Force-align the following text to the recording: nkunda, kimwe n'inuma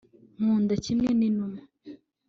nkunda, 0.37 0.73
kimwe 0.83 1.09
n'inuma 1.19 1.61